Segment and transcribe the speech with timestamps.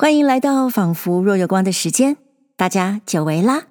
[0.00, 2.18] 欢迎来到仿佛若有光的时间，
[2.54, 3.66] 大家久违啦！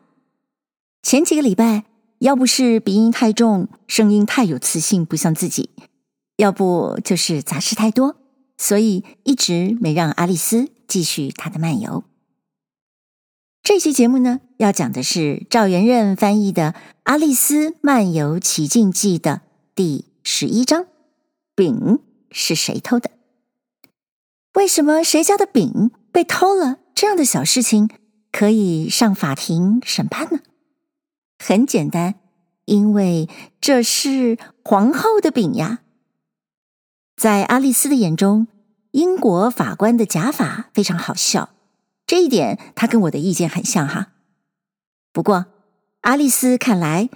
[1.02, 1.86] 前几个礼拜，
[2.20, 5.70] 要不是鼻音太重，声音太有磁性，不像自己；
[6.36, 8.18] 要不就是杂事太多，
[8.58, 12.04] 所以一直没让阿丽丝继续她的漫游。
[13.64, 20.88] 这期节目呢，要讲的是赵元任翻译的《阿丽丝漫游奇境记》的第十一章：
[21.56, 22.00] 饼
[22.32, 23.12] 是谁偷的？
[24.56, 27.92] 为什么谁家的饼被偷了这样的小事情
[28.32, 30.40] 可以上法庭审判呢？
[31.38, 32.16] 很简单，
[32.66, 33.30] 因为
[33.62, 35.82] 这是皇后的饼呀。
[37.16, 38.48] 在阿丽丝的眼中，
[38.90, 41.52] 英国法官的假法非常好笑，
[42.08, 44.14] 这一点他跟我的意见很像哈。
[45.14, 45.46] 不过，
[46.02, 47.12] 阿丽丝看来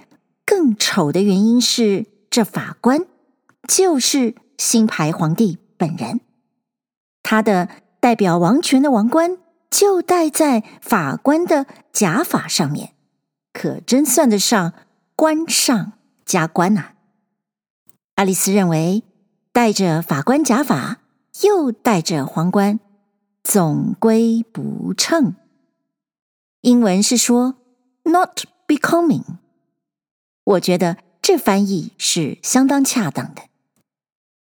[0.46, 3.04] 更丑的原因是，这法官
[3.66, 6.20] 就是新牌皇帝本人。
[7.24, 7.68] 他的
[8.02, 9.38] 代表王权的王冠
[9.70, 12.94] 就戴在法官的假发上面，
[13.52, 14.74] 可真算得上
[15.14, 15.92] 冠上
[16.26, 16.94] 加冠呐！
[18.16, 19.04] 爱丽丝认为，
[19.52, 20.98] 戴着法官假发
[21.42, 22.80] 又戴着皇冠，
[23.44, 25.36] 总归不称。
[26.62, 27.54] 英文是说
[28.02, 29.22] “not becoming”，
[30.42, 33.42] 我觉得这翻译是相当恰当的。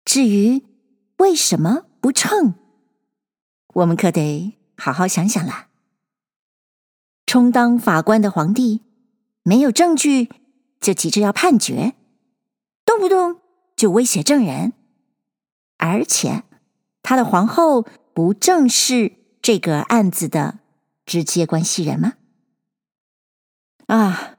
[0.04, 0.64] 至于
[1.18, 2.54] 为什么不称？
[3.76, 5.66] 我们可得好好想想了。
[7.26, 8.80] 充当法官的皇帝
[9.42, 10.30] 没有证据
[10.80, 11.94] 就急着要判决，
[12.86, 13.40] 动不动
[13.74, 14.72] 就威胁证人，
[15.76, 16.44] 而且
[17.02, 20.60] 他的皇后不正是这个案子的
[21.04, 22.14] 直接关系人吗？
[23.88, 24.36] 啊，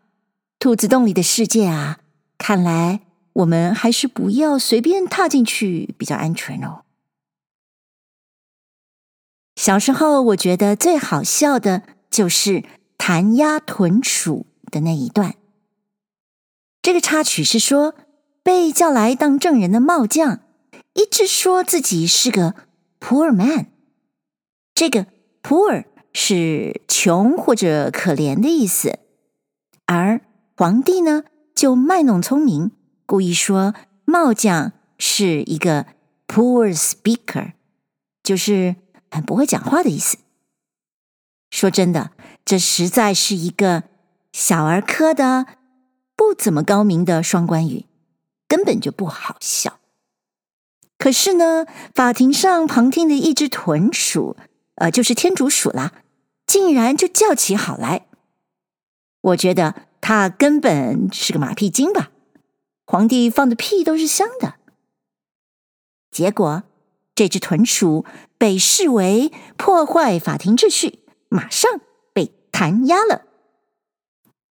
[0.57, 1.99] 兔子洞里的世界啊，
[2.39, 3.01] 看来
[3.33, 6.85] 我们还是不要随便踏进去比较安全哦。
[9.57, 12.63] 小时候，我觉得最好笑的就是
[12.95, 15.33] 弹压豚鼠的那一段。
[16.83, 17.95] 这个插曲是说，
[18.43, 20.41] 被叫来当证人的帽将
[20.93, 22.53] 一直说自己是个
[22.99, 23.65] poor man。
[24.75, 25.07] 这个
[25.41, 28.99] poor 是穷或者可怜的意思，
[29.87, 30.21] 而
[30.55, 31.23] 皇帝呢
[31.55, 32.71] 就卖弄聪明，
[33.07, 33.73] 故意说
[34.05, 35.87] 帽将是一个
[36.27, 37.53] poor speaker，
[38.21, 38.75] 就是。
[39.11, 40.17] 很不会讲话的意思。
[41.49, 42.11] 说真的，
[42.43, 43.83] 这实在是一个
[44.33, 45.45] 小儿科的、
[46.15, 47.85] 不怎么高明的双关语，
[48.47, 49.79] 根本就不好笑。
[50.97, 54.35] 可是呢，法庭上旁听的一只豚鼠，
[54.75, 55.93] 呃，就是天竺鼠啦，
[56.45, 58.07] 竟然就叫起好来。
[59.21, 62.11] 我觉得他根本是个马屁精吧？
[62.85, 64.55] 皇帝放的屁都是香的。
[66.11, 66.63] 结果。
[67.17, 68.05] 这只豚鼠
[68.37, 71.81] 被视为破坏法庭秩序，马上
[72.13, 73.23] 被弹压了。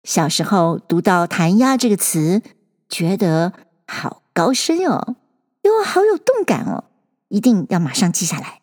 [0.03, 2.41] 小时候读到“弹压”这个词，
[2.89, 3.53] 觉得
[3.85, 5.15] 好高深哦，
[5.61, 6.85] 又好有动感哦，
[7.27, 8.61] 一定要马上记下来。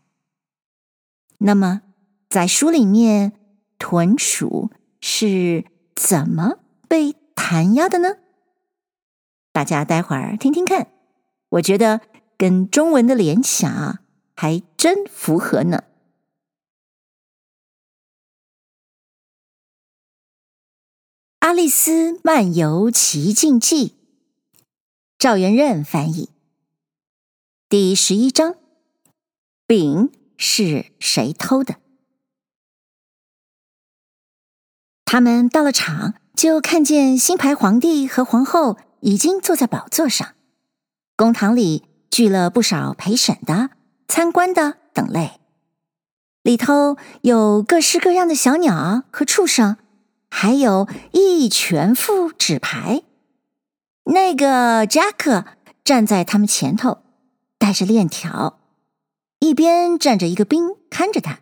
[1.38, 1.82] 那么，
[2.28, 3.34] 在书里面，
[3.78, 5.64] 豚鼠是
[5.94, 6.58] 怎么
[6.88, 8.16] 被弹压的呢？
[9.52, 10.88] 大家待会儿听听看，
[11.50, 12.00] 我觉得。
[12.36, 13.98] 跟中文的联想
[14.34, 15.84] 还真符合呢。
[21.44, 23.88] 《阿丽丝漫游奇境记》，
[25.18, 26.30] 赵元任翻译，
[27.68, 28.56] 第十一章：
[29.66, 31.76] 饼是谁偷的？
[35.04, 40.34] 他们到了场，就看见新牌皇帝和皇后已经坐在宝座上，
[41.16, 41.91] 公堂里。
[42.12, 43.70] 聚了不少陪审的、
[44.06, 45.40] 参观的等类，
[46.42, 49.78] 里头有各式各样的小鸟和畜生，
[50.28, 53.02] 还有一全副纸牌。
[54.04, 55.46] 那个杰克
[55.82, 56.98] 站在他们前头，
[57.56, 58.58] 带着链条，
[59.38, 61.38] 一边站着一个兵看着他。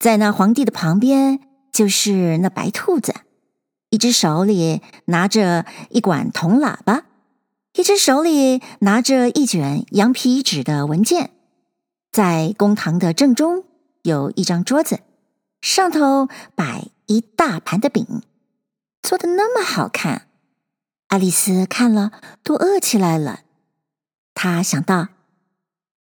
[0.00, 1.38] 在那皇帝的旁边，
[1.70, 3.14] 就是那白兔子，
[3.90, 7.04] 一只手里拿着一管铜喇叭。
[7.74, 11.30] 一只手里拿着一卷羊皮纸的文件，
[12.10, 13.64] 在公堂的正中
[14.02, 15.00] 有一张桌子，
[15.60, 18.22] 上头摆一大盘的饼，
[19.02, 20.28] 做的那么好看，
[21.06, 22.10] 爱丽丝看了
[22.42, 23.42] 都饿起来了。
[24.34, 25.08] 她想到，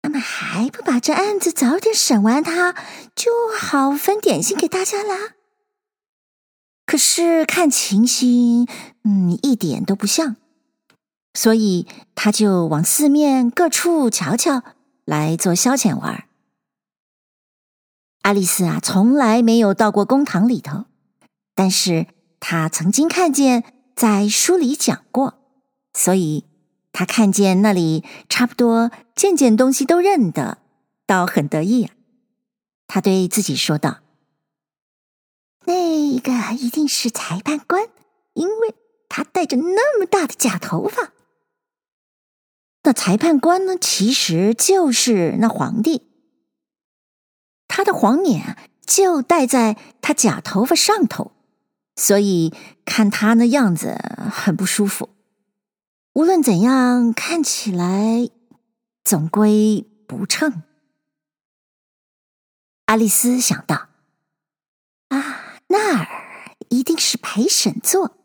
[0.01, 2.73] 他们还不把这案子早点审完，他
[3.15, 5.33] 就好分点心给大家啦。
[6.85, 8.65] 可是看情形，
[9.03, 10.38] 嗯，一点都不像。
[11.34, 14.64] 所以他就往四面各处瞧瞧，
[15.06, 16.26] 来做消遣玩。
[18.22, 20.86] 爱丽丝啊，从来没有到过公堂里头，
[21.56, 22.08] 但是
[22.40, 23.64] 她曾经看见
[23.96, 25.40] 在书里讲过，
[25.94, 26.46] 所以
[26.92, 30.58] 她看见那里差不多件件东西都认得，
[31.08, 31.94] 倒很得意啊。
[32.88, 34.00] 她对自己说道
[35.66, 37.88] ：“那个一定是裁判官，
[38.34, 38.76] 因为
[39.08, 41.14] 他戴着那么大的假头发。
[42.84, 46.08] 那裁判官呢，其实就是那皇帝。”
[47.68, 51.31] 他的黄冕就戴在他假头发上头，
[51.96, 52.54] 所以
[52.84, 53.96] 看他那样子
[54.31, 55.10] 很不舒服。
[56.14, 58.30] 无论怎样，看起来
[59.04, 60.64] 总归不称。
[62.86, 63.90] 阿丽丝想到
[65.10, 66.08] ：“啊，那儿
[66.70, 68.18] 一定是陪审座，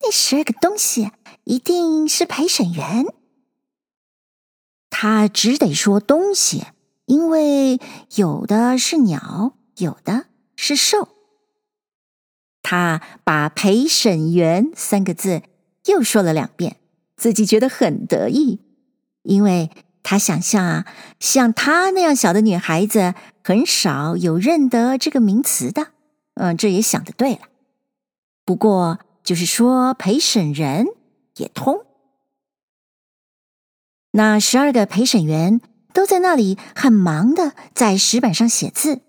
[0.00, 1.12] 那十二个东西
[1.44, 3.06] 一定是陪审员。”
[4.96, 6.66] 他只得说东西。
[7.06, 7.80] 因为
[8.14, 11.08] 有的是鸟，有的是兽。
[12.62, 15.42] 他把“陪审员”三个字
[15.86, 16.76] 又说了两遍，
[17.16, 18.60] 自己觉得很得意，
[19.22, 19.70] 因为
[20.02, 20.86] 他想象啊，
[21.18, 25.88] 像她那样小的女孩子很少有认得这个名词的。
[26.36, 27.40] 嗯，这也想得对了。
[28.46, 30.86] 不过就是说陪审人
[31.36, 31.83] 也通。
[34.14, 35.60] 那十二个陪审员。
[35.94, 39.00] 都在那里很忙的在石板上写字。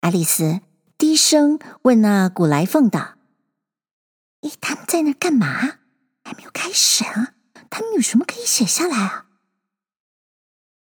[0.00, 0.60] 爱丽丝
[0.96, 3.16] 低声问那古来凤道
[4.40, 5.46] ：“诶，他们在那干嘛？
[6.24, 7.34] 还没有开审啊？
[7.68, 9.26] 他们有什么可以写下来啊？”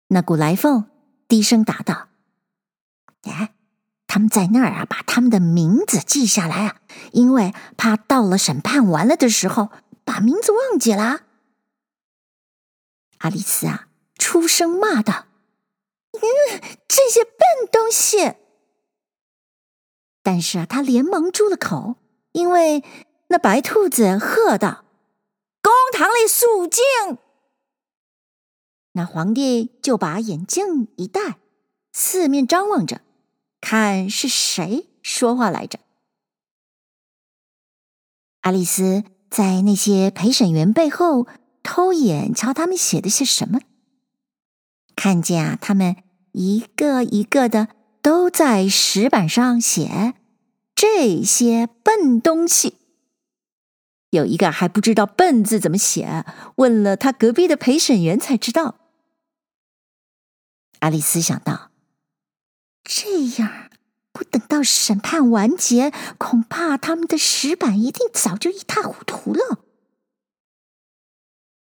[0.08, 0.86] 那古来凤
[1.28, 2.08] 低声答道
[3.28, 3.52] ：“哎，
[4.06, 6.76] 他们在那儿啊，把他们的名字记下来啊，
[7.12, 9.70] 因为怕到了审判完了的时候
[10.06, 11.24] 把名字忘记了。”
[13.25, 13.88] 爱丽丝啊。
[14.17, 15.26] 出声骂道
[16.12, 16.21] ：“嗯，
[16.88, 17.41] 这些笨
[17.71, 18.35] 东西！”
[20.23, 21.97] 但是啊，他连忙住了口，
[22.32, 22.82] 因为
[23.29, 24.85] 那白兔子喝道
[25.61, 26.82] ：“公堂里肃静！”
[28.93, 31.38] 那皇帝就把眼镜一戴，
[31.93, 33.03] 四面张望着，
[33.61, 35.81] 看是谁说话来着。
[38.41, 41.27] 爱丽丝在那些陪审员背后
[41.64, 43.58] 偷眼瞧他们写的些什么。
[44.94, 45.96] 看见啊，他们
[46.31, 47.69] 一个一个的
[48.00, 50.14] 都在石板上写
[50.76, 52.75] 这些笨东西。
[54.11, 56.25] 有一个还不知道“笨”字怎么写，
[56.56, 58.76] 问了他隔壁的陪审员才知道。
[60.78, 61.70] 爱丽丝想到，
[62.84, 63.70] 这样
[64.12, 69.63] 不等到审判完结，恐怕他们的石板一定早就一塌糊涂了。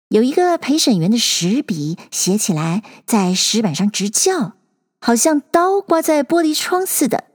[0.09, 4.53] 有一个陪审员的石笔写起来在石板上直叫，
[5.01, 7.25] 好像刀刮在玻璃窗似的。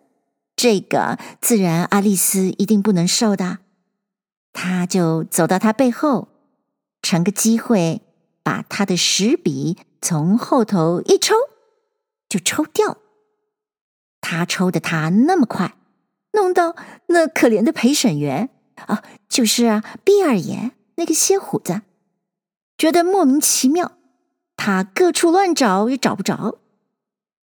[0.57, 3.59] 这个自然阿丽丝一定不能受的，
[4.53, 6.29] 她就走到他背后，
[7.03, 8.01] 乘个机会
[8.43, 11.35] 把他的石笔从后头一抽，
[12.29, 12.97] 就抽掉。
[14.21, 15.75] 他抽的他那么快，
[16.33, 16.77] 弄到
[17.09, 21.83] 那可怜的陪审员啊，就是啊，毕二爷那个蝎虎子。
[22.83, 23.93] 觉得莫名其妙，
[24.57, 26.59] 他各处乱找也找不着，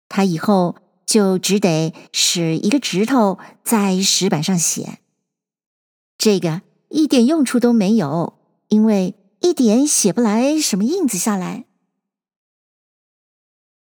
[0.08, 0.74] 他以后
[1.06, 4.98] 就只得使一个指头在石板上写，
[6.16, 11.66] 这个一点用处都没有，因为一点写不来什么印子下来。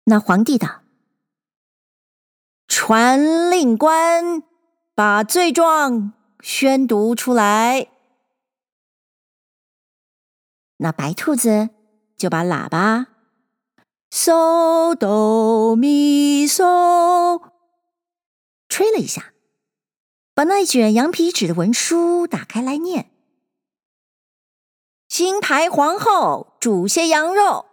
[0.04, 0.82] 那皇帝道
[2.70, 4.44] ：“传令官
[4.94, 7.88] 把罪状宣读出来。”
[10.82, 11.70] 那白兔子
[12.18, 13.08] 就把喇叭
[14.10, 17.42] 嗦哆咪嗦
[18.70, 19.34] 吹了一下，
[20.34, 23.12] 把那卷羊皮纸的文书打开来念
[25.10, 27.66] ：“新牌皇后煮些羊肉，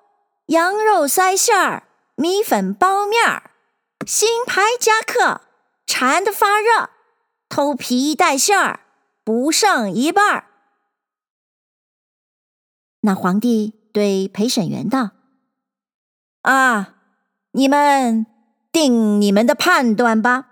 [0.46, 1.86] 羊肉塞馅儿，
[2.16, 3.52] 米粉包面儿。
[4.04, 5.42] 新牌夹克
[5.86, 6.90] 馋得发热，
[7.48, 8.80] 偷皮带馅儿，
[9.22, 10.50] 不剩一半儿。”
[13.06, 15.12] 那皇帝对陪审员道
[16.42, 16.96] ：“啊，
[17.52, 18.26] 你们
[18.72, 20.48] 定你们的判断吧。”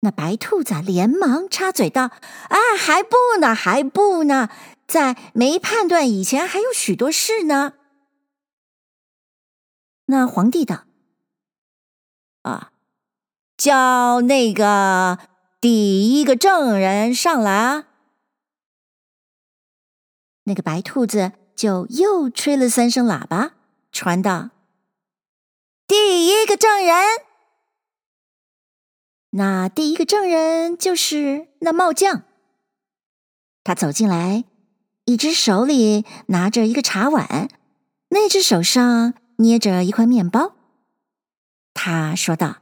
[0.00, 2.04] 那白兔子连忙插嘴道
[2.48, 4.48] ：“啊，还不呢，还不呢，
[4.86, 7.74] 在没判断以前还有许多事呢。”
[10.08, 10.84] 那皇帝道
[12.40, 12.72] ：“啊，
[13.58, 15.18] 叫那个
[15.60, 17.88] 第一个证人上来啊。”
[20.50, 23.52] 那个白兔子就又吹了三声喇叭，
[23.92, 24.50] 传道
[25.86, 26.96] ：“第一个证人。
[29.30, 32.24] 那第一个证人就是那帽匠。
[33.62, 34.42] 他走进来，
[35.04, 37.48] 一只手里拿着一个茶碗，
[38.08, 40.56] 那只手上捏着一块面包。
[41.72, 42.56] 他说道：“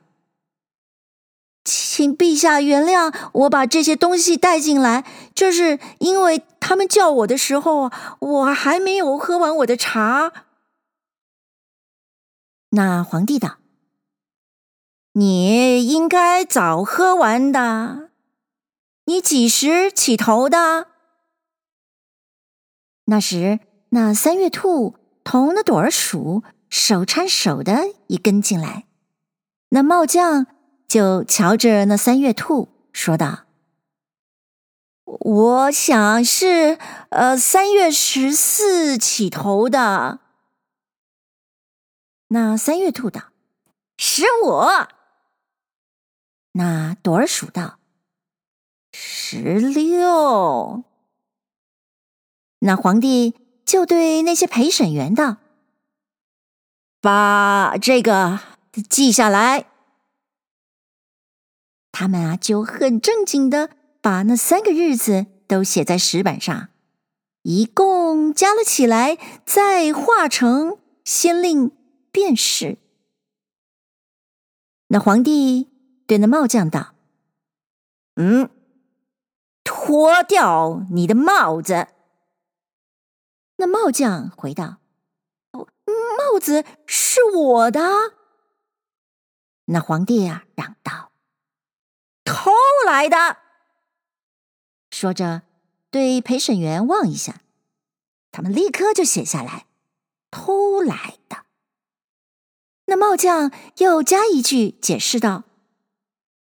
[1.69, 10.33] 请陛下原谅我把这些东西带进来，这是因为他们叫我的时候，我还没有喝完我的茶。”
[12.71, 13.59] 那皇帝道。
[15.13, 18.11] 你应该早喝完的。
[19.07, 20.89] 你几时起头的？
[23.07, 23.59] 那时，
[23.89, 28.85] 那三月兔同那朵儿鼠手牵手的一跟进来，
[29.71, 30.47] 那帽匠
[30.89, 33.45] 就瞧着那三月兔说道
[35.05, 36.79] ：“我想是
[37.11, 40.21] 呃三月十四起头的。”
[42.29, 43.25] 那三月兔道
[43.99, 44.63] ：“十五。”
[46.53, 47.79] 那朵儿数道
[48.91, 50.85] ：“十六。”
[52.61, 53.35] 那皇帝
[53.67, 55.37] 就对那些陪审员道
[57.03, 58.41] ：“把这个
[58.89, 59.67] 记下来。”
[62.01, 66.69] 他们啊，就很正经的把那三个日子都写在石板上，
[67.43, 71.73] 一共加了起来，再画成先令
[72.13, 72.79] 便是。
[74.87, 75.67] 那皇帝。
[76.07, 76.95] 对那帽匠道
[78.17, 78.49] ：“嗯，
[79.63, 81.89] 脱掉你的帽子。”
[83.59, 84.79] 那帽匠回道
[85.53, 87.81] ：“帽子是我的。”
[89.67, 91.08] 那皇帝啊，嚷道
[92.29, 92.51] ：“偷
[92.87, 93.39] 来的！”
[94.93, 95.43] 说着，
[95.91, 97.41] 对陪审员望一下，
[98.31, 99.67] 他们立刻就写下来
[100.31, 101.45] ：“偷来的。”
[102.87, 105.45] 那帽匠又加一句解释道。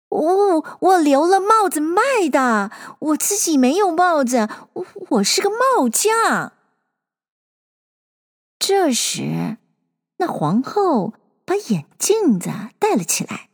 [0.09, 6.53] 哦，我留了帽子卖的，我自己没有帽子，我我是个帽匠。
[8.59, 9.57] 这时，
[10.17, 11.13] 那皇后
[11.45, 13.49] 把眼镜子戴了起来，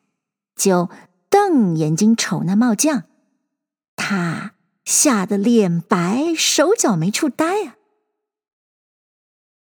[0.55, 0.89] 就
[1.29, 3.03] 瞪眼睛瞅那帽匠，
[3.95, 4.53] 他
[4.85, 7.75] 吓得脸白，手脚没处待啊。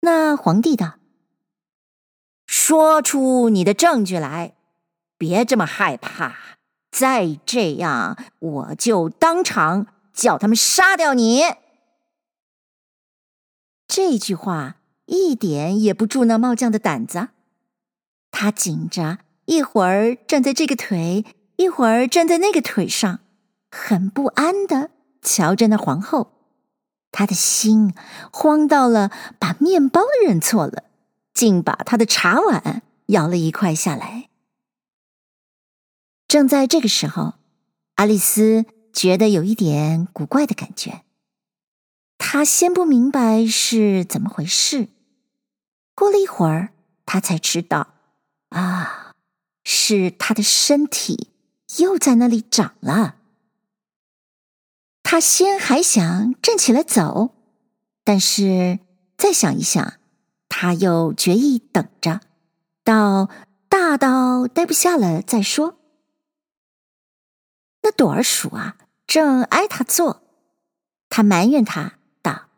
[0.01, 0.99] 那皇帝道
[2.45, 4.55] ：“说出你的证据来，
[5.17, 6.37] 别这么害怕。”
[6.89, 11.43] 再这样，我就当场叫他们杀掉你。
[13.87, 17.27] 这句话一点也不助那帽匠的胆子，
[18.31, 21.23] 他紧着，一会儿站在这个腿，
[21.57, 23.19] 一会儿站在那个腿上，
[23.69, 26.33] 很不安的瞧着那皇后。
[27.11, 27.93] 他的心
[28.31, 30.83] 慌到了，把面包认错了，
[31.33, 34.29] 竟把他的茶碗咬了一块下来。
[36.27, 37.33] 正在这个时候，
[37.95, 41.01] 爱丽丝觉得有一点古怪的感觉。
[42.19, 44.89] 她先不明白是怎么回事，
[45.95, 46.73] 过了一会儿，
[47.05, 47.95] 她才知道，
[48.49, 49.13] 啊，
[49.63, 51.29] 是她的身体
[51.77, 53.15] 又在那里长了。
[55.03, 57.33] 他先还想站起来走，
[58.03, 58.79] 但是
[59.17, 59.93] 再想一想，
[60.49, 62.21] 他又决意等着，
[62.83, 63.29] 到
[63.69, 65.77] 大到待不下了再说。
[67.83, 70.23] 那朵儿鼠啊，正挨他坐，
[71.07, 72.49] 他埋怨他道：“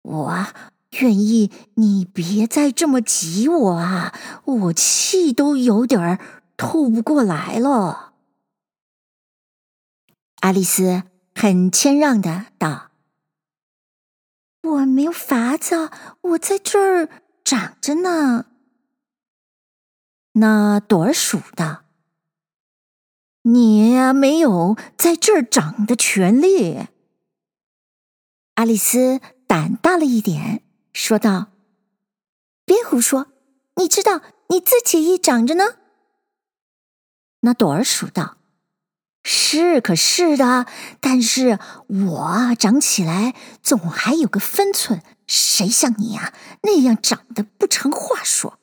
[0.00, 0.46] 我
[0.92, 6.18] 愿意你别再这么挤我啊，我气都有点儿
[6.56, 8.14] 透不过来了。”
[10.40, 11.04] 爱丽丝
[11.34, 12.90] 很谦让的道
[14.62, 15.90] ：“我没有法子，
[16.20, 17.08] 我在这儿
[17.44, 18.46] 长着呢。”
[20.34, 21.84] 那朵儿鼠道。
[23.44, 26.86] 你，没有在这儿长的权利。
[28.54, 31.48] 爱丽丝胆大了一点，说道
[32.64, 33.32] ：“别胡说，
[33.76, 35.78] 你知道你自己一长着呢。”
[37.42, 38.38] 那朵儿数道
[39.22, 40.66] ：“是可是的，
[41.00, 46.32] 但是我长起来总还有个分寸，谁像你呀
[46.62, 48.58] 那样长得不成话说。”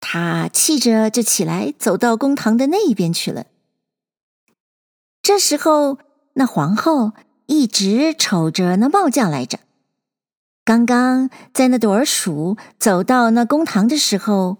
[0.00, 3.46] 他气着就起来，走到公堂的那一边去了。
[5.22, 5.98] 这时候，
[6.32, 7.12] 那皇后
[7.46, 9.58] 一直瞅着那帽匠来着。
[10.64, 14.59] 刚刚在那朵儿鼠走到那公堂的时候，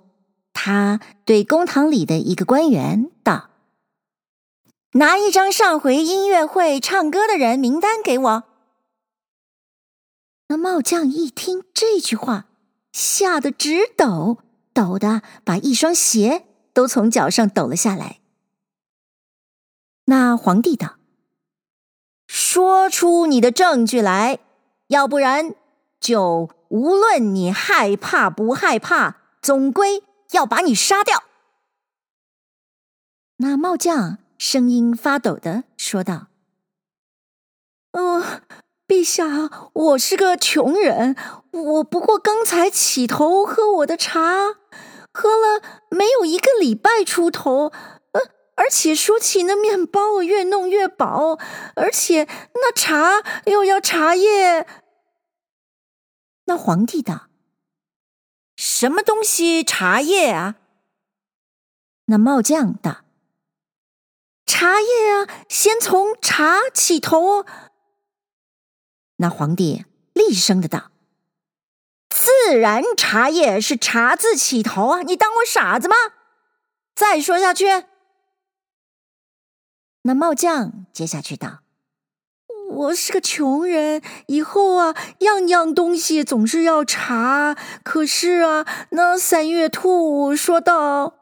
[0.62, 3.48] 他对公堂里的一个官员道
[4.92, 8.44] ：“拿一张上回音乐会唱歌的人名单给我。”
[10.48, 12.44] 那帽匠一听这句话，
[12.92, 14.40] 吓得直抖。
[14.74, 18.20] 抖的把一双鞋都从脚上抖了下来。
[20.04, 20.96] 那皇帝道
[22.28, 24.38] ：“说出你的证据来，
[24.88, 25.54] 要不然
[25.98, 30.02] 就无论你害怕不害怕，总归
[30.32, 31.24] 要把你杀掉。”
[33.38, 36.28] 那帽将声音发抖的说道
[37.92, 38.42] ：“嗯、
[38.86, 41.16] 陛下，我是个穷人，
[41.52, 44.56] 我不过刚才起头喝我的茶，
[45.12, 47.72] 喝了没有一个礼拜出头。”
[48.12, 48.20] 呃
[48.56, 51.38] 而且说起那面包，越弄越饱，
[51.76, 54.66] 而且那茶又要茶叶。
[56.44, 57.28] 那皇帝道
[58.80, 60.54] ：“什么东西茶叶啊？”
[62.08, 63.04] 那帽将道
[64.46, 67.44] ：“茶叶啊，先从茶起头。”
[69.16, 69.84] 那皇帝
[70.14, 70.90] 厉声的道
[72.08, 75.02] ：“自然茶叶是茶字起头啊！
[75.02, 75.94] 你当我傻子吗？
[76.94, 77.66] 再说下去。”
[80.04, 81.59] 那帽将接下去道
[82.80, 87.54] ：“我是个穷人，以后啊，样样东西总是要查。
[87.82, 91.14] 可是啊，那三月兔说道。”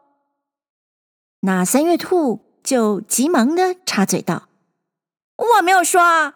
[1.42, 4.48] 那三月兔就急忙的插嘴道
[5.36, 6.34] ：“我没有说啊。”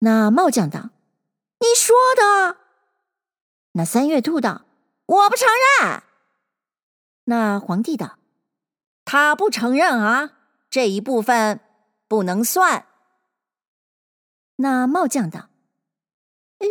[0.00, 0.90] 那帽将道
[1.60, 2.56] ：“你说的。”
[3.72, 4.62] 那三月兔道
[5.04, 5.46] ：“我不承
[5.82, 6.02] 认。”
[7.24, 8.18] 那皇帝道
[9.04, 10.30] ：“他不承认啊。”
[10.70, 11.60] 这一部分
[12.06, 12.86] 不能算。
[14.60, 15.48] 那帽将道
[16.58, 16.66] ：“哎，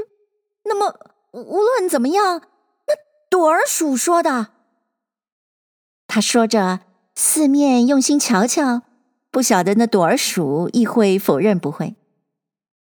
[0.63, 0.97] 那么
[1.31, 2.41] 无论怎么样，
[2.87, 2.93] 那
[3.29, 4.53] 朵儿鼠说的。”
[6.07, 6.79] 他说着，
[7.15, 8.83] 四面用心瞧瞧，
[9.29, 11.95] 不晓得那朵儿鼠亦会否认不会。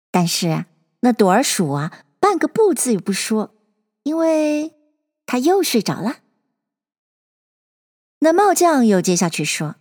[0.10, 0.66] 但是
[1.02, 3.56] 那朵儿鼠啊，半个不字也不说，
[4.04, 4.76] 因为
[5.26, 6.18] 他又睡着了。
[8.20, 9.76] 那帽将又接下去说。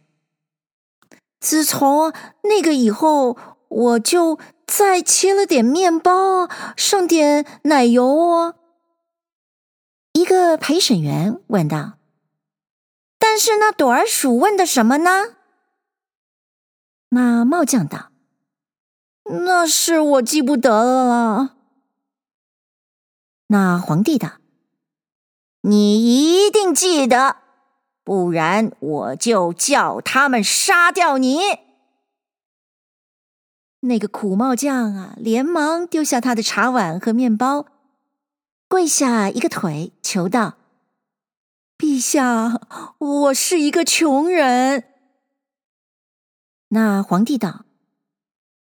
[1.40, 3.37] 自从那个以后，
[3.68, 4.38] 我就
[4.70, 8.54] 再切了点面包，上点奶油哦。
[10.12, 11.94] 一个陪审员问道
[13.18, 15.37] ：“但是那朵儿鼠问的什么呢？”
[17.11, 18.12] 那帽将道
[19.44, 21.56] ：“那是我记不得了。”
[23.48, 24.35] 那皇帝道
[25.62, 27.38] ：“你一定记得。”
[28.04, 31.69] 不然我就叫他们杀掉你。
[33.81, 37.66] 那个苦帽将啊，连忙丢下他的茶碗和面包，
[38.69, 40.59] 跪下一个腿，求道
[41.79, 42.61] ：“陛下，
[42.99, 44.85] 我是一个穷人。”
[46.69, 47.64] 那皇帝道：“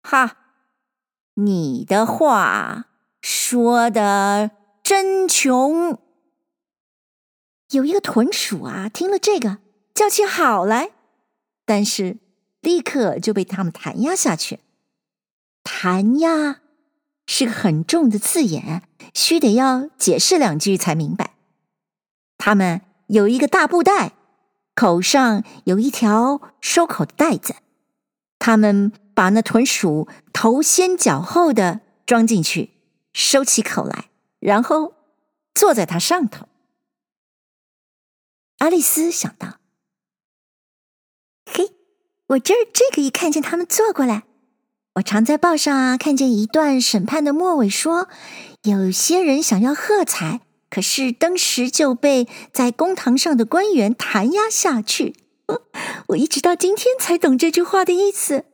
[0.02, 0.36] 哈，
[1.34, 2.86] 你的话
[3.20, 4.52] 说的
[4.84, 5.98] 真穷。”
[7.72, 9.58] 有一个豚鼠啊，听了这个
[9.92, 10.92] 叫起好来，
[11.64, 12.18] 但是
[12.60, 14.60] 立刻就被他们弹压下去。
[15.82, 16.60] 弹压
[17.26, 21.34] 是个很重的字眼，须得要解释两句才明白。
[22.38, 24.12] 他们有一个大布袋，
[24.76, 27.56] 口上有一条收口的带子，
[28.38, 32.70] 他们把那豚鼠头先脚后的装进去，
[33.12, 34.94] 收起口来，然后
[35.52, 36.46] 坐在它上头。
[38.58, 39.58] 阿丽丝想到
[41.50, 41.72] ：“嘿，
[42.28, 44.22] 我这儿这个一看见他们坐过来，
[44.94, 48.08] 我常在报上啊看见一段审判的末尾说，
[48.62, 55.16] 有些人想要喝彩，可是当时就被在公堂上的官员弹压下去。
[56.08, 58.44] 我一直到今天才懂这句话的意思。”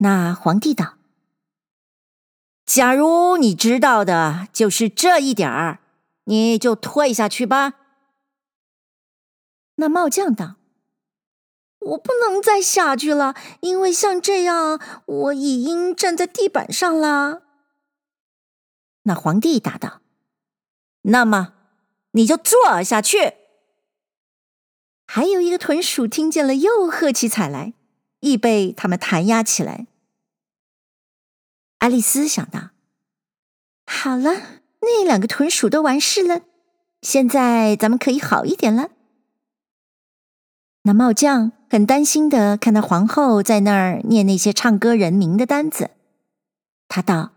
[0.00, 0.98] 那皇帝道
[2.66, 5.80] ：“假如你知道的就是这一点儿，
[6.24, 7.74] 你就退下去吧。”
[9.76, 10.56] 那帽将道
[11.88, 17.42] ：“我不能再下去了，因为像这样，我已经站在地板上啦。”
[19.04, 20.00] 那皇帝答道
[21.02, 21.54] ：“那么
[22.12, 23.34] 你就坐下去。”
[25.10, 27.72] 还有一个豚鼠听见了，又喝起彩来，
[28.20, 29.86] 亦被他们弹压起来。
[31.78, 32.70] 爱丽丝想到
[33.86, 34.32] ：“好了，
[34.80, 36.42] 那两个豚鼠都完事了，
[37.00, 38.90] 现在咱们可以好一点了。”
[40.88, 45.90] 那帽将很担心的看到皇后在那儿念那些唱歌人名的单子，
[46.88, 47.32] 他道：“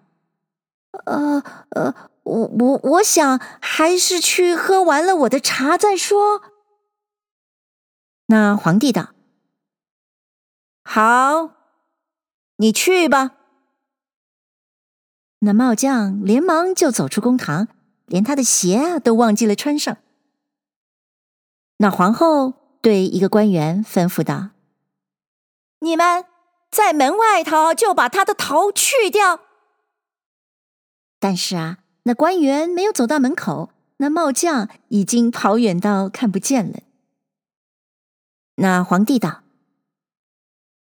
[1.04, 6.42] 呃呃，我我我想还是去喝完了我的茶再说。”
[8.28, 9.10] 那皇帝道
[10.86, 11.52] ：“好，
[12.56, 13.32] 你去吧。”
[15.44, 17.68] 那帽将连忙就走出公堂，
[18.06, 19.98] 连他的鞋啊都忘记了穿上。
[21.80, 24.50] 那皇后对一个官员吩咐道
[25.80, 26.26] ：“你们
[26.72, 29.42] 在门外头就把他的头去掉。”
[31.20, 36.80] 但是啊，那官员没有走到门口，那帽将已经跑远到看不见了。
[38.56, 39.44] 那皇帝道：“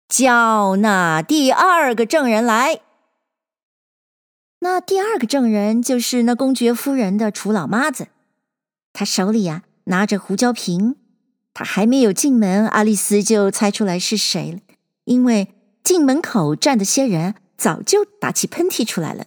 [0.06, 2.82] 叫那第二个证人来。”
[4.62, 8.08] 那第二个证人就是那公爵夫人的楚老妈子，
[8.92, 10.96] 她手里呀、啊、拿着胡椒瓶，
[11.64, 14.60] 还没有进门，阿丽丝就猜出来是谁了，
[15.04, 19.26] 因为进门口站的些人早就打起喷嚏出来了。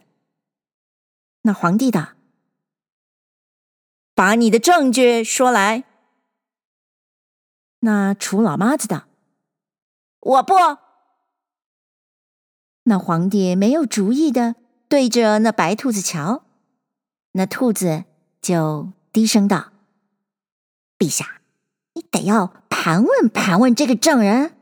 [1.44, 2.14] 那皇帝道
[4.16, 5.84] ：“把你的证据说来。”
[7.82, 9.08] 那楚老妈子道
[10.22, 10.54] ：“我不。”
[12.86, 14.56] 那皇帝没有主意的
[14.88, 16.46] 对着那白兔子瞧，
[17.34, 18.06] 那兔子
[18.42, 19.72] 就低声道
[20.98, 21.42] ：“陛下，
[22.14, 24.56] 得要盘问盘问这个证人。”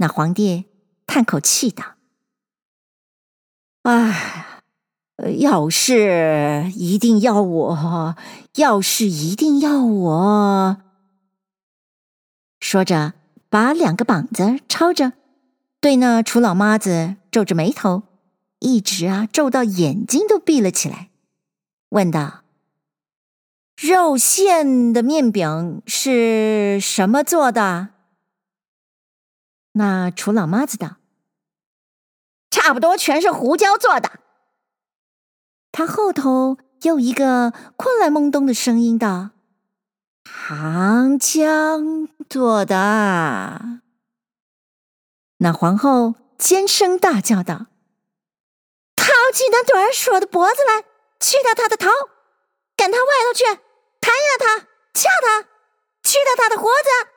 [0.00, 0.64] 那皇帝
[1.06, 1.94] 叹口气道
[3.82, 4.62] ：“哎，
[5.38, 8.16] 要是一定要我，
[8.54, 10.82] 要是一定要我。”
[12.60, 13.14] 说着，
[13.48, 15.12] 把两个膀子抄着，
[15.80, 18.02] 对那楚老妈子皱着眉头，
[18.60, 21.10] 一直啊皱到眼睛都闭了起来，
[21.90, 22.42] 问道
[23.80, 27.90] ：“肉馅的面饼是什么做的？”
[29.72, 30.96] 那楚老妈子道
[32.50, 34.18] ：“差不多全是胡椒做的。”
[35.70, 39.30] 他后头又一个困来懵懂的声音道。
[40.24, 43.80] 糖浆做的。
[45.38, 47.66] 那皇后尖声大叫道
[48.96, 50.82] ：“掏起那朵儿鼠的脖子来，
[51.20, 51.88] 去掉他的头，
[52.76, 53.44] 赶他外头去，
[54.08, 55.42] 弹呀他，掐他，
[56.02, 57.10] 去掉他的胡子。”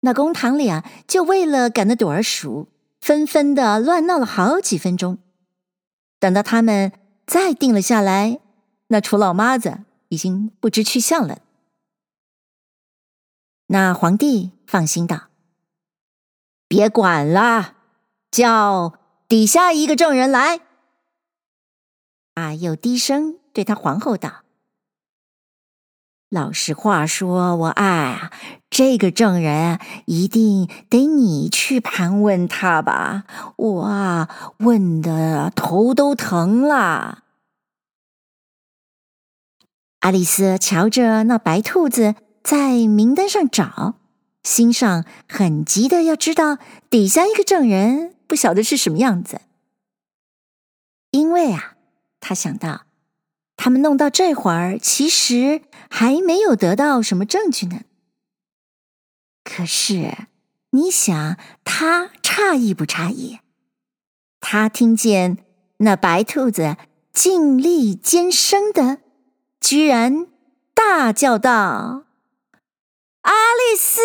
[0.00, 2.68] 那公堂里啊，就为了赶那朵儿熟，
[3.00, 5.18] 纷纷的乱闹了好几分钟。
[6.18, 6.92] 等到他们
[7.26, 8.40] 再定了下来，
[8.88, 11.38] 那楚老妈子已经不知去向了。
[13.68, 15.28] 那皇帝放心道
[16.68, 17.76] ：“别管了，
[18.30, 20.60] 叫底下一个证人来。”
[22.34, 24.43] 啊，又低声对他皇后道
[26.34, 28.32] ：“老实话说，我爱啊，
[28.68, 33.22] 这个证人一定得你去盘问他吧？
[33.54, 37.22] 我啊，问的头都疼了。”
[40.00, 42.16] 阿丽丝瞧着那白兔子。
[42.42, 43.94] 在名单上找，
[44.42, 46.58] 心上很急的要知道
[46.90, 49.40] 底下一个证人不晓得是什么样子，
[51.10, 51.76] 因为啊，
[52.20, 52.82] 他想到
[53.56, 55.62] 他们弄到这会儿，其实
[55.96, 57.82] 还没有得到什么证据呢。
[59.44, 60.26] 可是
[60.70, 63.38] 你想，他诧异不诧异？
[64.40, 65.44] 他听见
[65.76, 66.76] 那白兔子
[67.12, 69.02] 尽力尖声的，
[69.60, 70.26] 居然
[70.74, 72.06] 大叫道。
[73.20, 74.00] 阿丽丝，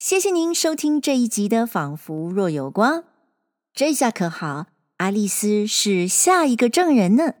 [0.00, 3.02] 谢谢您收听这一集的《仿佛若有光》。
[3.72, 4.66] 这下可好，
[4.98, 7.34] 阿丽丝是下一个证人呢。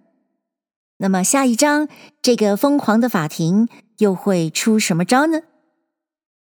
[0.98, 1.88] 那么下一章，
[2.22, 5.42] 这个疯狂的法庭又会出什么招呢？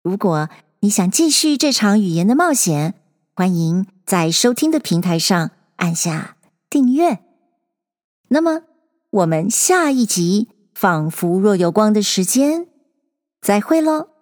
[0.02, 0.48] 如果
[0.80, 2.94] 你想继续这场语言的冒险，
[3.34, 6.36] 欢迎在收听的平台上按下
[6.70, 7.20] 订阅。
[8.28, 8.62] 那么，
[9.10, 12.68] 我们下一集《仿佛若有光》的时间，
[13.40, 14.17] 再会喽。